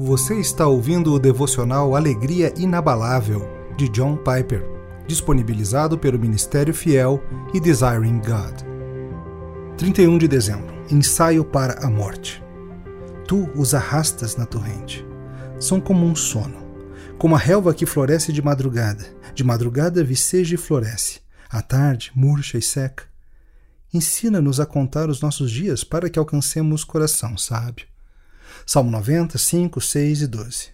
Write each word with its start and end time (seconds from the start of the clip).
Você 0.00 0.38
está 0.38 0.64
ouvindo 0.64 1.12
o 1.12 1.18
devocional 1.18 1.96
Alegria 1.96 2.54
Inabalável, 2.56 3.48
de 3.76 3.88
John 3.88 4.16
Piper, 4.16 4.64
disponibilizado 5.08 5.98
pelo 5.98 6.20
Ministério 6.20 6.72
Fiel 6.72 7.20
e 7.52 7.58
Desiring 7.58 8.20
God. 8.20 8.62
31 9.76 10.18
de 10.18 10.28
dezembro 10.28 10.72
Ensaio 10.88 11.44
para 11.44 11.84
a 11.84 11.90
morte. 11.90 12.40
Tu 13.26 13.50
os 13.56 13.74
arrastas 13.74 14.36
na 14.36 14.46
torrente. 14.46 15.04
São 15.58 15.80
como 15.80 16.06
um 16.06 16.14
sono, 16.14 16.64
como 17.18 17.34
a 17.34 17.38
relva 17.38 17.74
que 17.74 17.84
floresce 17.84 18.32
de 18.32 18.40
madrugada. 18.40 19.04
De 19.34 19.42
madrugada 19.42 20.04
viceja 20.04 20.54
e 20.54 20.58
floresce. 20.58 21.18
À 21.50 21.60
tarde, 21.60 22.12
murcha 22.14 22.56
e 22.56 22.62
seca. 22.62 23.02
Ensina-nos 23.92 24.60
a 24.60 24.64
contar 24.64 25.10
os 25.10 25.20
nossos 25.20 25.50
dias 25.50 25.82
para 25.82 26.08
que 26.08 26.20
alcancemos 26.20 26.84
coração 26.84 27.36
sábio. 27.36 27.87
Salmo 28.66 28.90
90, 28.90 29.38
5, 29.38 29.80
6 29.80 30.22
e 30.22 30.26
12. 30.26 30.68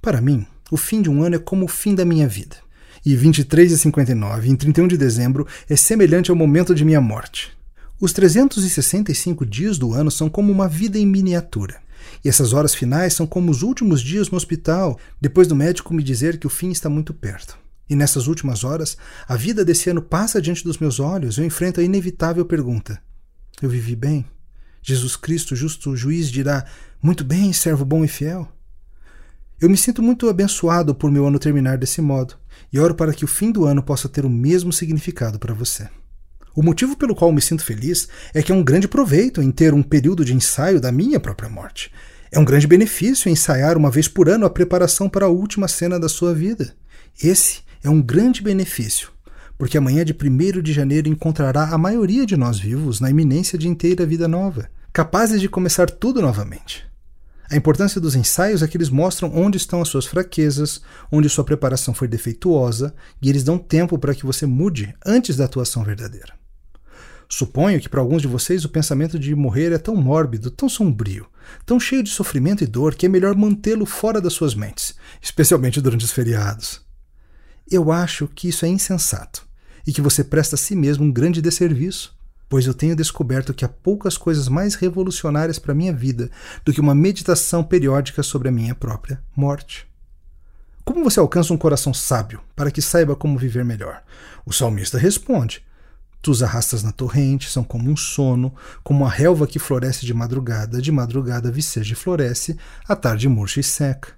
Para 0.00 0.20
mim, 0.20 0.46
o 0.70 0.76
fim 0.76 1.02
de 1.02 1.10
um 1.10 1.22
ano 1.22 1.36
é 1.36 1.38
como 1.38 1.64
o 1.64 1.68
fim 1.68 1.94
da 1.94 2.04
minha 2.04 2.28
vida. 2.28 2.56
E 3.04 3.14
23 3.14 3.72
e 3.72 3.78
59, 3.78 4.50
em 4.50 4.56
31 4.56 4.88
de 4.88 4.96
dezembro, 4.96 5.46
é 5.68 5.76
semelhante 5.76 6.30
ao 6.30 6.36
momento 6.36 6.74
de 6.74 6.84
minha 6.84 7.00
morte. 7.00 7.56
Os 8.00 8.12
365 8.12 9.46
dias 9.46 9.78
do 9.78 9.94
ano 9.94 10.10
são 10.10 10.28
como 10.28 10.52
uma 10.52 10.68
vida 10.68 10.98
em 10.98 11.06
miniatura. 11.06 11.80
E 12.24 12.28
essas 12.28 12.52
horas 12.52 12.74
finais 12.74 13.14
são 13.14 13.26
como 13.26 13.50
os 13.50 13.62
últimos 13.62 14.02
dias 14.02 14.28
no 14.30 14.36
hospital, 14.36 14.98
depois 15.20 15.48
do 15.48 15.56
médico 15.56 15.94
me 15.94 16.02
dizer 16.02 16.38
que 16.38 16.46
o 16.46 16.50
fim 16.50 16.70
está 16.70 16.88
muito 16.88 17.14
perto. 17.14 17.58
E 17.88 17.94
nessas 17.94 18.26
últimas 18.26 18.64
horas, 18.64 18.96
a 19.28 19.36
vida 19.36 19.64
desse 19.64 19.88
ano 19.88 20.02
passa 20.02 20.42
diante 20.42 20.64
dos 20.64 20.78
meus 20.78 20.98
olhos, 20.98 21.38
eu 21.38 21.44
enfrento 21.44 21.80
a 21.80 21.84
inevitável 21.84 22.44
pergunta: 22.44 23.00
Eu 23.62 23.70
vivi 23.70 23.94
bem? 23.94 24.26
Jesus 24.88 25.16
Cristo, 25.16 25.56
justo 25.56 25.96
juiz, 25.96 26.30
dirá: 26.30 26.64
Muito 27.02 27.24
bem, 27.24 27.52
servo 27.52 27.84
bom 27.84 28.04
e 28.04 28.08
fiel. 28.08 28.48
Eu 29.60 29.68
me 29.68 29.76
sinto 29.76 30.00
muito 30.00 30.28
abençoado 30.28 30.94
por 30.94 31.10
meu 31.10 31.26
ano 31.26 31.40
terminar 31.40 31.76
desse 31.76 32.00
modo 32.00 32.36
e 32.72 32.78
oro 32.78 32.94
para 32.94 33.12
que 33.12 33.24
o 33.24 33.28
fim 33.28 33.50
do 33.50 33.64
ano 33.64 33.82
possa 33.82 34.08
ter 34.08 34.24
o 34.24 34.30
mesmo 34.30 34.72
significado 34.72 35.40
para 35.40 35.52
você. 35.52 35.88
O 36.54 36.62
motivo 36.62 36.96
pelo 36.96 37.16
qual 37.16 37.32
me 37.32 37.40
sinto 37.40 37.64
feliz 37.64 38.06
é 38.32 38.40
que 38.40 38.52
é 38.52 38.54
um 38.54 38.62
grande 38.62 38.86
proveito 38.86 39.42
em 39.42 39.50
ter 39.50 39.74
um 39.74 39.82
período 39.82 40.24
de 40.24 40.32
ensaio 40.32 40.80
da 40.80 40.92
minha 40.92 41.18
própria 41.18 41.48
morte. 41.48 41.90
É 42.30 42.38
um 42.38 42.44
grande 42.44 42.68
benefício 42.68 43.28
ensaiar 43.28 43.76
uma 43.76 43.90
vez 43.90 44.06
por 44.06 44.28
ano 44.28 44.46
a 44.46 44.50
preparação 44.50 45.08
para 45.08 45.26
a 45.26 45.30
última 45.30 45.66
cena 45.66 45.98
da 45.98 46.08
sua 46.08 46.32
vida. 46.32 46.76
Esse 47.20 47.62
é 47.82 47.90
um 47.90 48.00
grande 48.00 48.40
benefício 48.40 49.16
porque 49.58 49.78
amanhã 49.78 50.04
de 50.04 50.12
1 50.12 50.60
de 50.60 50.72
janeiro 50.72 51.08
encontrará 51.08 51.70
a 51.70 51.78
maioria 51.78 52.26
de 52.26 52.36
nós 52.36 52.58
vivos 52.58 53.00
na 53.00 53.10
iminência 53.10 53.58
de 53.58 53.68
inteira 53.68 54.04
vida 54.04 54.28
nova, 54.28 54.68
capazes 54.96 55.42
de 55.42 55.46
começar 55.46 55.90
tudo 55.90 56.22
novamente. 56.22 56.86
A 57.50 57.54
importância 57.54 58.00
dos 58.00 58.14
ensaios 58.14 58.62
é 58.62 58.66
que 58.66 58.78
eles 58.78 58.88
mostram 58.88 59.30
onde 59.36 59.58
estão 59.58 59.82
as 59.82 59.88
suas 59.88 60.06
fraquezas, 60.06 60.80
onde 61.12 61.28
sua 61.28 61.44
preparação 61.44 61.92
foi 61.92 62.08
defeituosa, 62.08 62.94
e 63.20 63.28
eles 63.28 63.44
dão 63.44 63.58
tempo 63.58 63.98
para 63.98 64.14
que 64.14 64.24
você 64.24 64.46
mude 64.46 64.94
antes 65.04 65.36
da 65.36 65.44
atuação 65.44 65.84
verdadeira. 65.84 66.32
Suponho 67.28 67.78
que 67.78 67.90
para 67.90 68.00
alguns 68.00 68.22
de 68.22 68.28
vocês 68.28 68.64
o 68.64 68.70
pensamento 68.70 69.18
de 69.18 69.34
morrer 69.34 69.70
é 69.70 69.76
tão 69.76 69.94
mórbido, 69.94 70.50
tão 70.50 70.66
sombrio, 70.66 71.26
tão 71.66 71.78
cheio 71.78 72.02
de 72.02 72.08
sofrimento 72.08 72.64
e 72.64 72.66
dor 72.66 72.94
que 72.94 73.04
é 73.04 73.08
melhor 73.10 73.36
mantê-lo 73.36 73.84
fora 73.84 74.18
das 74.18 74.32
suas 74.32 74.54
mentes, 74.54 74.94
especialmente 75.20 75.78
durante 75.78 76.06
os 76.06 76.10
feriados. 76.10 76.80
Eu 77.70 77.92
acho 77.92 78.26
que 78.28 78.48
isso 78.48 78.64
é 78.64 78.68
insensato 78.68 79.46
e 79.86 79.92
que 79.92 80.00
você 80.00 80.24
presta 80.24 80.54
a 80.54 80.58
si 80.58 80.74
mesmo 80.74 81.04
um 81.04 81.12
grande 81.12 81.42
desserviço, 81.42 82.15
pois 82.48 82.66
eu 82.66 82.74
tenho 82.74 82.96
descoberto 82.96 83.54
que 83.54 83.64
há 83.64 83.68
poucas 83.68 84.16
coisas 84.16 84.48
mais 84.48 84.74
revolucionárias 84.74 85.58
para 85.58 85.74
minha 85.74 85.92
vida 85.92 86.30
do 86.64 86.72
que 86.72 86.80
uma 86.80 86.94
meditação 86.94 87.62
periódica 87.64 88.22
sobre 88.22 88.48
a 88.48 88.52
minha 88.52 88.74
própria 88.74 89.20
morte. 89.34 89.86
Como 90.84 91.02
você 91.02 91.18
alcança 91.18 91.52
um 91.52 91.58
coração 91.58 91.92
sábio 91.92 92.40
para 92.54 92.70
que 92.70 92.80
saiba 92.80 93.16
como 93.16 93.38
viver 93.38 93.64
melhor? 93.64 94.02
O 94.44 94.52
salmista 94.52 94.96
responde: 94.96 95.64
Tu 96.22 96.30
os 96.30 96.42
arrastas 96.42 96.82
na 96.82 96.92
torrente, 96.92 97.50
são 97.50 97.64
como 97.64 97.90
um 97.90 97.96
sono, 97.96 98.54
como 98.84 99.04
a 99.04 99.10
relva 99.10 99.46
que 99.46 99.58
floresce 99.58 100.06
de 100.06 100.14
madrugada, 100.14 100.80
de 100.80 100.92
madrugada 100.92 101.50
viceja 101.50 101.92
e 101.92 101.96
floresce, 101.96 102.56
à 102.88 102.94
tarde 102.94 103.28
murcha 103.28 103.60
e 103.60 103.64
seca. 103.64 104.12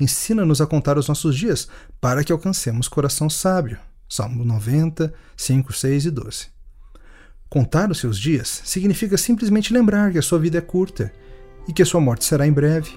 Ensina-nos 0.00 0.60
a 0.60 0.66
contar 0.66 0.96
os 0.96 1.08
nossos 1.08 1.36
dias, 1.36 1.68
para 2.00 2.22
que 2.22 2.32
alcancemos 2.32 2.88
coração 2.88 3.28
sábio. 3.28 3.78
Salmo 4.08 4.44
90, 4.44 5.12
5, 5.36 5.72
6 5.72 6.06
e 6.06 6.10
12. 6.10 6.57
Contar 7.50 7.90
os 7.90 7.98
seus 7.98 8.18
dias 8.18 8.60
significa 8.62 9.16
simplesmente 9.16 9.72
lembrar 9.72 10.12
que 10.12 10.18
a 10.18 10.22
sua 10.22 10.38
vida 10.38 10.58
é 10.58 10.60
curta 10.60 11.10
e 11.66 11.72
que 11.72 11.80
a 11.80 11.86
sua 11.86 11.98
morte 11.98 12.26
será 12.26 12.46
em 12.46 12.52
breve. 12.52 12.90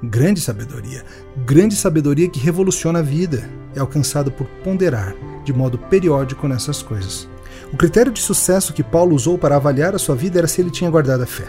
Grande 0.00 0.40
sabedoria, 0.40 1.04
grande 1.44 1.74
sabedoria 1.74 2.30
que 2.30 2.38
revoluciona 2.38 3.00
a 3.00 3.02
vida, 3.02 3.50
é 3.74 3.80
alcançado 3.80 4.30
por 4.30 4.46
ponderar 4.62 5.12
de 5.44 5.52
modo 5.52 5.76
periódico 5.76 6.46
nessas 6.46 6.82
coisas. 6.82 7.28
O 7.72 7.76
critério 7.76 8.12
de 8.12 8.20
sucesso 8.20 8.72
que 8.72 8.84
Paulo 8.84 9.14
usou 9.14 9.36
para 9.36 9.56
avaliar 9.56 9.92
a 9.92 9.98
sua 9.98 10.14
vida 10.14 10.38
era 10.38 10.46
se 10.46 10.60
ele 10.60 10.70
tinha 10.70 10.88
guardado 10.88 11.24
a 11.24 11.26
fé. 11.26 11.48